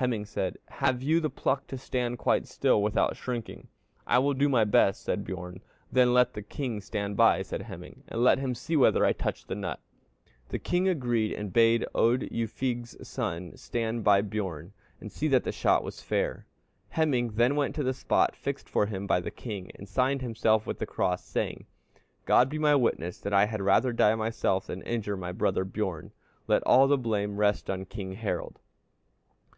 [0.00, 3.68] Hemingr said, 'Have you the pluck to stand quite still without shrinking?'
[4.06, 5.60] 'I will do my best,' said Bjorn.
[5.92, 9.44] 'Then let the king stand by,' said Hemingr, 'and let him see whether I touch
[9.44, 9.78] the nut.'
[10.48, 15.52] "The king agreed, and bade Oddr Ufeigs' son stand by Bjorn, and see that the
[15.52, 16.46] shot was fair.
[16.94, 20.66] Hemingr then went to the spot fixed for him by the king, and signed himself
[20.66, 21.66] with the cross, saying,
[22.24, 26.12] 'God be my witness that I had rather die myself than injure my brother Bjorn;
[26.46, 28.58] let all the blame rest on King Harald.'